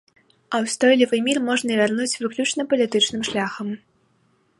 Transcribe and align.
А 0.55 0.59
ўстойлівы 0.67 1.19
мір 1.27 1.37
можна 1.49 1.77
вярнуць 1.79 2.19
выключна 2.23 2.61
палітычным 2.73 3.21
шляхам. 3.29 3.67